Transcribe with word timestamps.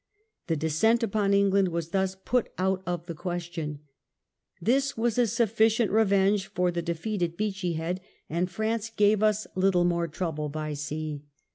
The 0.47 0.55
descent 0.55 1.03
upon 1.03 1.31
England 1.31 1.67
was 1.67 1.89
thus 1.89 2.15
put 2.25 2.49
out 2.57 2.81
of 2.87 3.05
the 3.05 3.13
question. 3.13 3.81
This 4.59 4.97
was 4.97 5.19
a 5.19 5.27
sufficient 5.27 5.91
revenge 5.91 6.47
for 6.47 6.71
the 6.71 6.81
defeat 6.81 7.21
at 7.21 7.37
Beachy 7.37 7.73
Head, 7.73 8.01
and 8.27 8.49
France 8.49 8.89
gave 8.89 9.19
THE 9.19 9.25
BANK 9.25 9.33
OF 9.35 9.37
ENGLAND. 9.37 9.37
I07 9.51 9.57
US 9.59 9.63
little 9.63 9.85
more 9.85 10.07
trouble 10.07 10.49
by 10.49 10.73
sea. 10.73 11.21